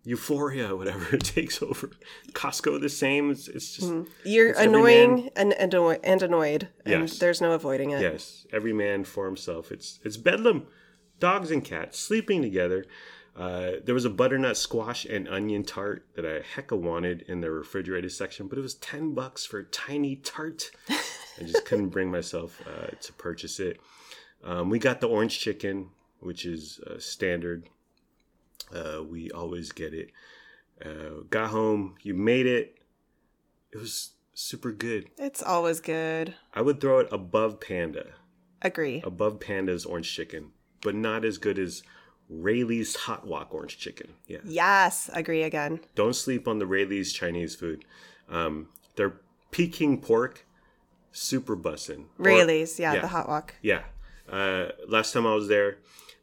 euphoria, 0.05 0.77
whatever 0.77 1.05
it 1.17 1.25
takes 1.25 1.61
over. 1.63 1.91
Costco 2.33 2.81
the 2.81 2.89
same. 2.89 3.31
It's, 3.33 3.49
it's 3.49 3.77
just 3.77 3.93
You're 4.25 4.51
It's 4.51 4.61
annoying 4.61 5.31
and 5.35 5.53
and, 5.55 5.75
and 6.05 6.23
annoyed, 6.23 6.69
and 6.87 7.09
Yes. 7.09 7.19
there's 7.19 7.41
no 7.41 7.53
avoiding 7.53 7.91
it. 7.91 8.01
Yes, 8.01 8.47
every 8.53 8.73
man 8.73 9.03
for 9.05 9.27
himself. 9.27 9.73
It's 9.73 9.99
it's 10.05 10.17
bedlam. 10.17 10.67
Dogs 11.25 11.51
and 11.51 11.65
cats 11.65 11.99
sleeping 11.99 12.43
together. 12.43 12.85
Uh, 13.35 13.73
there 13.83 13.95
was 13.95 14.05
a 14.05 14.11
butternut 14.11 14.59
squash 14.59 15.07
and 15.07 15.27
onion 15.27 15.65
tart 15.65 16.07
that 16.17 16.27
I 16.27 16.41
hecka 16.41 16.79
wanted 16.79 17.23
in 17.23 17.41
the 17.41 17.51
refrigerated 17.51 18.13
section, 18.13 18.47
but 18.47 18.59
it 18.59 18.61
was 18.61 18.75
ten 18.75 19.15
bucks 19.15 19.47
for 19.47 19.61
a 19.61 19.65
tiny 19.65 20.17
tart. 20.17 20.71
I 20.91 21.45
just 21.45 21.65
couldn't 21.69 21.89
bring 21.89 22.11
myself 22.11 22.61
uh, 22.67 22.89
to 23.01 23.13
purchase 23.15 23.59
it. 23.59 23.81
Um, 24.45 24.69
we 24.69 24.79
got 24.79 25.01
the 25.01 25.09
orange 25.09 25.39
chicken, 25.41 25.89
which 26.21 26.45
is 26.45 26.79
uh, 26.81 26.99
standard. 26.99 27.71
Uh, 28.71 29.03
we 29.03 29.31
always 29.31 29.73
get 29.73 29.95
it. 29.95 30.11
Uh, 30.85 31.23
got 31.31 31.49
home, 31.49 31.95
you 32.03 32.13
made 32.13 32.45
it. 32.47 32.77
It 33.73 33.79
was 33.79 34.11
super 34.35 34.73
good. 34.73 35.07
It's 35.17 35.43
always 35.43 35.81
good. 35.81 36.35
I 36.53 36.61
would 36.61 36.83
throw 36.83 36.99
it 36.99 37.09
above 37.11 37.61
Panda 37.61 38.09
Agree. 38.61 39.01
above 39.07 39.41
Panda's 39.41 39.87
orange 39.87 40.13
chicken, 40.15 40.51
but 40.85 40.95
not 40.95 41.25
as 41.25 41.39
good 41.39 41.59
as 41.59 41.83
Raley's 42.29 42.95
hot 42.95 43.27
wok 43.27 43.53
orange 43.53 43.79
chicken. 43.79 44.13
Yeah, 44.29 44.39
Yes, 44.45 45.11
agree 45.13 45.43
again. 45.43 45.81
don't 45.97 46.15
sleep 46.15 46.47
on 46.47 46.61
the 46.61 46.67
Raley's 46.67 47.13
Chinese 47.13 47.57
food. 47.57 47.85
Um, 48.29 48.69
their 48.95 49.17
Peking 49.51 50.01
pork, 50.01 50.47
super 51.13 51.57
bussin'. 51.57 52.07
Raley's, 52.19 52.79
yeah, 52.79 52.95
yeah. 52.95 53.01
the 53.01 53.09
hot 53.09 53.29
wok. 53.29 53.55
Yeah. 53.63 53.83
Uh, 54.29 54.69
last 54.89 55.13
time 55.13 55.27
I 55.27 55.35
was 55.35 55.49
there, 55.49 55.79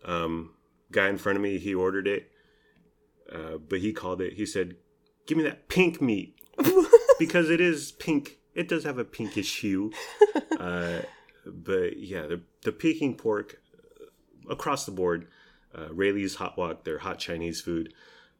um, 0.05 0.53
guy 0.91 1.07
in 1.09 1.17
front 1.17 1.37
of 1.37 1.41
me, 1.43 1.57
he 1.59 1.73
ordered 1.75 2.07
it, 2.07 2.31
uh, 3.31 3.57
but 3.57 3.79
he 3.79 3.93
called 3.93 4.21
it. 4.21 4.33
He 4.33 4.45
said, 4.45 4.75
"Give 5.27 5.37
me 5.37 5.43
that 5.43 5.67
pink 5.69 6.01
meat," 6.01 6.35
because 7.19 7.49
it 7.49 7.61
is 7.61 7.91
pink. 7.91 8.39
It 8.55 8.67
does 8.67 8.83
have 8.83 8.97
a 8.97 9.05
pinkish 9.05 9.59
hue. 9.61 9.91
Uh, 10.59 11.01
but 11.45 11.97
yeah, 11.97 12.27
the 12.27 12.41
the 12.61 12.71
Peking 12.71 13.15
pork 13.17 13.60
across 14.49 14.85
the 14.85 14.91
board. 14.91 15.27
Uh, 15.73 15.87
Raley's 15.91 16.35
hot 16.35 16.57
wok, 16.57 16.83
their 16.83 16.99
hot 16.99 17.17
Chinese 17.19 17.61
food, 17.61 17.93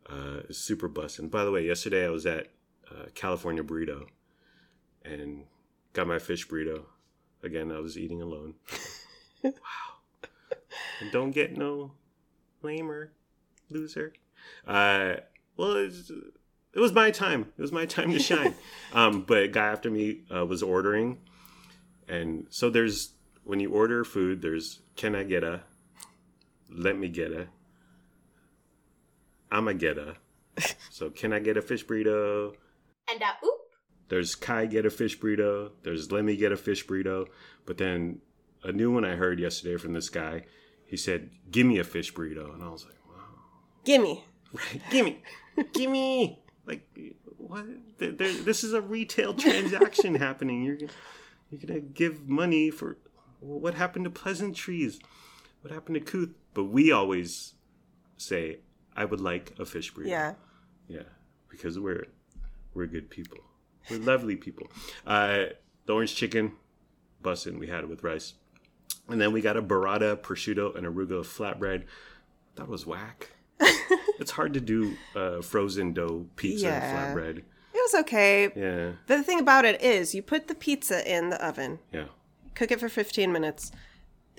uh, 0.09 0.41
is 0.49 0.57
super 0.57 0.89
bussin'. 0.89 1.31
By 1.31 1.45
the 1.45 1.51
way, 1.51 1.65
yesterday 1.65 2.05
I 2.05 2.09
was 2.09 2.25
at 2.25 2.47
uh, 2.89 3.05
California 3.15 3.63
Burrito 3.63 4.07
and 5.03 5.45
got 5.93 6.07
my 6.07 6.19
fish 6.19 6.47
burrito. 6.47 6.83
Again, 7.43 7.71
I 7.71 7.79
was 7.79 7.97
eating 7.97 8.21
alone. 8.21 8.55
wow. 9.43 9.51
And 10.99 11.11
don't 11.11 11.31
get 11.31 11.57
no 11.57 11.93
lamer, 12.61 13.11
loser. 13.69 14.13
Uh, 14.67 15.15
well, 15.57 15.73
it's, 15.73 16.11
it 16.73 16.79
was 16.79 16.93
my 16.93 17.11
time. 17.11 17.51
It 17.57 17.61
was 17.61 17.71
my 17.71 17.85
time 17.85 18.11
to 18.11 18.19
shine. 18.19 18.53
um, 18.93 19.23
but 19.23 19.43
a 19.43 19.47
guy 19.47 19.67
after 19.67 19.89
me 19.89 20.21
uh, 20.33 20.45
was 20.45 20.61
ordering. 20.61 21.17
And 22.07 22.45
so 22.49 22.69
there's, 22.69 23.13
when 23.43 23.59
you 23.59 23.71
order 23.71 24.03
food, 24.03 24.41
there's, 24.41 24.81
can 24.95 25.15
I 25.15 25.23
get 25.23 25.43
a? 25.43 25.61
Let 26.73 26.97
me 26.97 27.09
get 27.09 27.31
a. 27.31 27.47
I'm 29.51 29.67
a 29.67 29.73
get 29.73 29.97
a. 29.97 30.15
So 30.89 31.09
can 31.09 31.33
I 31.33 31.39
get 31.39 31.57
a 31.57 31.61
fish 31.61 31.85
burrito? 31.85 32.53
And 33.11 33.23
uh, 33.23 33.33
oop. 33.43 33.59
there's 34.09 34.35
Kai 34.35 34.65
get 34.67 34.85
a 34.85 34.89
fish 34.89 35.17
burrito, 35.17 35.71
there's 35.83 36.11
let 36.11 36.23
me 36.23 36.35
get 36.35 36.51
a 36.51 36.57
fish 36.57 36.85
burrito, 36.85 37.25
but 37.65 37.77
then 37.77 38.19
a 38.63 38.71
new 38.71 38.91
one 38.91 39.03
I 39.05 39.15
heard 39.15 39.39
yesterday 39.39 39.77
from 39.77 39.93
this 39.93 40.09
guy, 40.09 40.43
he 40.85 40.97
said, 40.97 41.31
"Give 41.49 41.65
me 41.65 41.79
a 41.79 41.83
fish 41.83 42.13
burrito," 42.13 42.53
and 42.53 42.61
I 42.61 42.69
was 42.69 42.85
like, 42.85 42.97
"Wow, 43.07 43.23
Gimme. 43.85 44.23
right, 44.53 44.81
give 44.91 45.05
me, 45.05 45.23
give 45.73 45.89
me." 45.89 46.39
Like, 46.67 46.87
what? 47.37 47.65
There, 47.97 48.11
there, 48.11 48.33
this 48.33 48.63
is 48.63 48.73
a 48.73 48.81
retail 48.81 49.33
transaction 49.33 50.15
happening. 50.27 50.63
You're 50.63 50.75
gonna, 50.75 50.91
you're 51.49 51.61
gonna 51.61 51.79
give 51.79 52.27
money 52.29 52.69
for 52.69 52.97
what 53.39 53.73
happened 53.73 54.05
to 54.05 54.11
pleasantries? 54.11 54.99
What 55.61 55.73
happened 55.73 55.95
to 55.95 56.01
Kuth? 56.01 56.35
But 56.53 56.65
we 56.65 56.91
always 56.91 57.53
say, 58.17 58.59
"I 58.95 59.05
would 59.05 59.21
like 59.21 59.53
a 59.59 59.65
fish 59.65 59.93
burrito." 59.93 60.07
Yeah. 60.07 60.33
Yeah, 60.87 61.03
because 61.49 61.79
we're 61.79 62.05
we're 62.73 62.87
good 62.87 63.09
people. 63.09 63.37
We're 63.89 63.99
lovely 63.99 64.35
people. 64.35 64.67
Uh, 65.07 65.45
the 65.85 65.93
orange 65.93 66.15
chicken, 66.15 66.53
bussin'. 67.23 67.59
We 67.59 67.67
had 67.67 67.83
it 67.83 67.89
with 67.89 68.03
rice, 68.03 68.33
and 69.07 69.19
then 69.21 69.31
we 69.31 69.41
got 69.41 69.57
a 69.57 69.61
burrata, 69.61 70.17
prosciutto, 70.17 70.75
and 70.75 70.85
arugula 70.85 71.23
flatbread. 71.25 71.83
That 72.55 72.67
was 72.67 72.85
whack. 72.85 73.29
it's 74.19 74.31
hard 74.31 74.53
to 74.55 74.59
do 74.59 74.95
uh, 75.15 75.41
frozen 75.41 75.93
dough 75.93 76.27
pizza 76.35 76.65
Yeah. 76.67 76.83
and 76.83 77.17
flatbread. 77.17 77.37
It 77.37 77.45
was 77.93 77.95
okay. 78.01 78.51
Yeah, 78.55 78.91
The 79.07 79.23
thing 79.23 79.39
about 79.39 79.65
it 79.65 79.81
is, 79.81 80.13
you 80.13 80.21
put 80.21 80.47
the 80.47 80.55
pizza 80.55 81.09
in 81.09 81.29
the 81.29 81.43
oven, 81.45 81.79
yeah, 81.93 82.05
cook 82.53 82.71
it 82.71 82.79
for 82.79 82.89
15 82.89 83.31
minutes. 83.31 83.71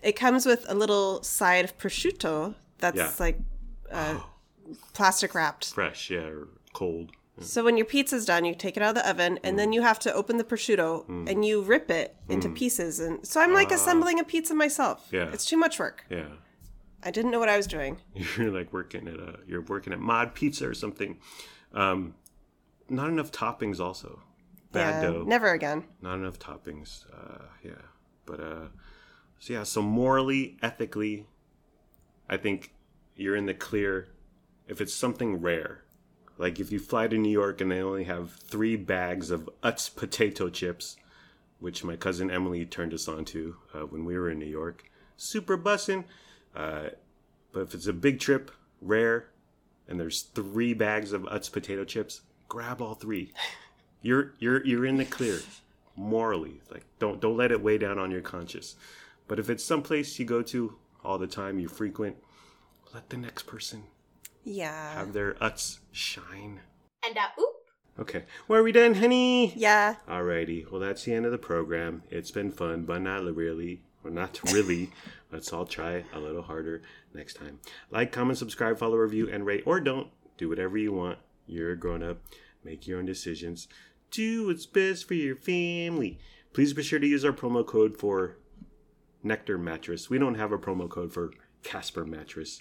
It 0.03 0.13
comes 0.13 0.47
with 0.47 0.65
a 0.69 0.75
little 0.75 1.23
side 1.23 1.65
of 1.65 1.79
prosciutto 1.79 2.55
that's 2.79 2.97
Yeah. 2.97 3.13
like 3.21 3.39
uh, 3.91 4.21
plastic 4.93 5.35
wrapped. 5.35 5.73
fresh. 5.73 6.11
Yeah, 6.11 6.21
or 6.27 6.49
cold. 6.73 7.13
So 7.41 7.65
when 7.65 7.77
your 7.77 7.87
pizza's 7.87 8.25
done, 8.27 8.45
you 8.45 8.55
take 8.55 8.77
it 8.77 8.83
out 8.83 8.91
of 8.91 8.95
the 9.03 9.09
oven, 9.09 9.39
and 9.43 9.59
then 9.59 9.73
you 9.73 9.81
have 9.83 9.99
to 10.01 10.13
open 10.13 10.37
the 10.37 10.45
prosciutto 10.45 11.09
and 11.29 11.45
you 11.45 11.63
rip 11.63 11.91
it 11.91 12.15
into 12.29 12.49
pieces. 12.51 13.01
And 13.01 13.27
so 13.27 13.41
I'm 13.41 13.55
like 13.55 13.73
assembling 13.73 14.21
a 14.21 14.25
pizza 14.25 14.55
myself. 14.55 15.09
Yeah. 15.11 15.31
It's 15.33 15.47
too 15.47 15.57
much 15.57 15.79
work. 15.79 16.05
Yeah, 16.11 16.29
I 17.03 17.11
didn't 17.11 17.31
know 17.31 17.39
what 17.41 17.49
I 17.49 17.57
was 17.57 17.67
doing. 17.67 17.99
you're 18.37 18.51
like 18.51 18.73
working 18.73 19.09
at 19.09 19.15
a 19.15 19.39
you're 19.47 19.63
working 19.63 19.93
at 19.95 19.99
Mod 19.99 20.35
Pizza 20.35 20.69
or 20.69 20.75
something. 20.75 21.19
Um, 21.73 22.15
not 22.89 23.09
enough 23.09 23.33
toppings. 23.33 23.81
Also, 23.81 24.21
bad 24.71 25.03
yeah, 25.03 25.11
dough. 25.11 25.25
never 25.25 25.49
again. 25.53 25.85
not 26.03 26.17
enough 26.17 26.39
toppings. 26.39 27.07
Uh, 27.13 27.45
yeah, 27.65 27.73
but 28.27 28.41
uh, 28.41 28.67
so 29.43 29.55
yeah, 29.55 29.65
so 29.65 29.83
morally, 29.83 30.57
ethically, 30.63 31.27
I 32.29 32.37
think 32.37 32.73
you're 33.17 33.35
in 33.35 33.47
the 33.47 33.55
clear 33.55 34.07
if 34.69 34.81
it's 34.81 34.95
something 34.95 35.41
rare. 35.41 35.83
Like 36.39 36.61
if 36.61 36.71
you 36.71 36.79
fly 36.79 37.09
to 37.09 37.19
New 37.19 37.29
York 37.29 37.61
and 37.61 37.73
they 37.73 37.83
only 37.83 38.05
have 38.05 38.31
three 38.31 38.77
bags 38.77 39.33
of 39.33 39.51
Utz 39.65 39.93
potato 39.93 40.49
chips, 40.49 40.95
which 41.59 41.83
my 41.83 41.97
cousin 41.97 42.31
Emily 42.31 42.65
turned 42.65 42.95
us 42.95 43.09
on 43.09 43.25
to 43.25 43.57
uh, 43.75 43.81
when 43.81 44.05
we 44.05 44.17
were 44.17 44.31
in 44.31 44.39
New 44.39 44.47
York, 44.47 44.89
super 45.17 45.59
bussin'. 45.59 46.05
Uh, 46.55 46.91
but 47.51 47.63
if 47.63 47.75
it's 47.75 47.89
a 47.89 47.93
big 47.93 48.21
trip, 48.21 48.53
rare, 48.81 49.31
and 49.89 49.99
there's 49.99 50.23
three 50.23 50.73
bags 50.73 51.13
of 51.13 51.23
Utz 51.23 51.51
potato 51.51 51.85
chips, 51.85 52.21
grab 52.49 52.81
all 52.81 52.95
three 52.95 53.33
you're 54.03 54.35
you're 54.39 54.65
you're 54.65 54.87
in 54.87 54.99
the 54.99 55.05
clear 55.05 55.41
morally 55.97 56.61
like 56.71 56.85
don't 57.01 57.21
don't 57.21 57.37
let 57.37 57.51
it 57.51 57.61
weigh 57.61 57.79
down 57.79 57.99
on 57.99 58.11
your 58.11 58.21
conscience 58.21 58.77
but 59.33 59.39
if 59.39 59.49
it's 59.49 59.65
someplace 59.65 60.19
you 60.19 60.27
go 60.27 60.43
to 60.43 60.77
all 61.03 61.17
the 61.17 61.27
time 61.27 61.59
you 61.59 61.67
frequent 61.67 62.15
let 62.93 63.09
the 63.09 63.17
next 63.17 63.47
person 63.47 63.85
Yeah. 64.45 64.93
have 64.93 65.15
their 65.15 65.33
Utz 65.37 65.79
shine. 65.91 66.61
And 67.03 67.17
uh, 67.17 67.29
oop. 67.41 67.55
okay. 68.01 68.25
Well 68.47 68.61
are 68.61 68.63
we 68.63 68.73
done 68.73 68.93
honey? 68.93 69.55
Yeah. 69.57 69.95
alrighty. 70.07 70.71
Well 70.71 70.83
that's 70.83 71.05
the 71.05 71.15
end 71.15 71.25
of 71.25 71.33
the 71.33 71.39
program. 71.39 72.03
It's 72.11 72.31
been 72.31 72.51
fun 72.51 72.83
but 72.83 73.01
not 73.01 73.25
really. 73.35 73.81
Well 74.03 74.13
not 74.13 74.39
really. 74.53 74.91
Let's 75.33 75.51
all 75.51 75.65
try 75.65 76.05
a 76.13 76.19
little 76.21 76.43
harder 76.43 76.83
next 77.15 77.35
time. 77.39 77.61
Like 77.91 78.13
comment 78.13 78.37
subscribe 78.39 78.79
follow 78.79 78.97
review 78.97 79.31
and 79.33 79.47
rate 79.47 79.63
or 79.65 79.81
don't. 79.81 80.09
Do 80.37 80.51
whatever 80.51 80.77
you 80.77 80.93
want. 80.93 81.19
You're 81.47 81.73
a 81.73 81.77
grown-up 81.79 82.19
make 82.63 82.87
your 82.87 82.99
own 82.99 83.07
decisions. 83.07 83.67
Do 84.11 84.49
what's 84.49 84.67
best 84.67 85.09
for 85.09 85.15
your 85.15 85.37
family. 85.37 86.19
Please 86.53 86.75
be 86.75 86.83
sure 86.83 86.99
to 86.99 87.07
use 87.07 87.25
our 87.25 87.33
promo 87.33 87.67
code 87.67 87.97
for 87.97 88.37
nectar 89.23 89.59
mattress. 89.59 90.11
We 90.11 90.19
don't 90.19 90.35
have 90.35 90.53
a 90.53 90.59
promo 90.59 90.89
code 90.89 91.13
for 91.13 91.33
casper 91.63 92.05
mattress. 92.05 92.61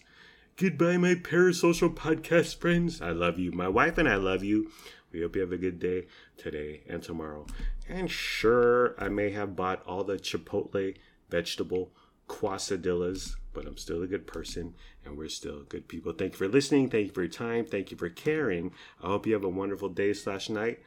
Goodbye 0.58 0.98
my 0.98 1.16
parasocial 1.16 1.94
podcast 1.94 2.58
friends. 2.58 3.02
I 3.02 3.12
love 3.12 3.40
you. 3.40 3.52
My 3.52 3.68
wife 3.68 3.98
and 3.98 4.08
i 4.08 4.16
love 4.16 4.44
you. 4.44 4.70
We 5.12 5.22
hope 5.22 5.36
you 5.36 5.42
have 5.42 5.52
a 5.52 5.58
good 5.58 5.80
day 5.80 6.08
today 6.38 6.82
and 6.88 7.02
tomorrow. 7.02 7.46
And 7.90 8.10
sure 8.10 8.96
i 8.98 9.10
may 9.10 9.32
have 9.32 9.56
bought 9.56 9.84
all 9.86 10.04
the 10.04 10.18
chipotle 10.18 10.96
vegetable 11.30 11.92
quesadillas 12.28 13.36
but 13.54 13.66
i'm 13.66 13.78
still 13.78 14.02
a 14.02 14.08
good 14.08 14.26
person 14.26 14.74
and 15.04 15.18
we're 15.18 15.30
still 15.30 15.64
good 15.64 15.88
people. 15.88 16.14
Thank 16.14 16.34
you 16.34 16.38
for 16.38 16.48
listening. 16.48 16.90
Thank 16.90 17.08
you 17.08 17.14
for 17.14 17.24
your 17.24 17.32
time. 17.32 17.66
Thank 17.66 17.92
you 17.92 17.98
for 17.98 18.10
caring. 18.10 18.72
I 19.02 19.08
hope 19.08 19.26
you 19.26 19.34
have 19.34 19.44
a 19.44 19.50
wonderful 19.50 19.90
day 19.90 20.14
slash 20.14 20.50
night. 20.50 20.80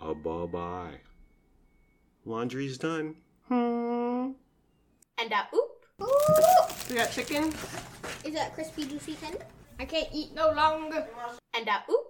Uh, 0.00 0.14
bye 0.14 0.46
bye. 0.46 1.00
Laundry's 2.24 2.78
done. 2.78 3.16
Hmm. 3.48 4.32
And 5.20 5.32
uh, 5.32 5.44
oop. 5.54 5.84
Ooh, 6.02 6.64
We 6.88 6.96
got 6.96 7.10
chicken. 7.12 7.52
is 8.24 8.34
that 8.34 8.54
crispy, 8.54 8.86
juicy 8.86 9.14
tender? 9.14 9.44
I 9.78 9.84
can't 9.84 10.08
eat 10.14 10.34
no 10.34 10.50
longer. 10.52 11.06
And 11.54 11.68
uh, 11.68 11.80
oop. 11.90 12.06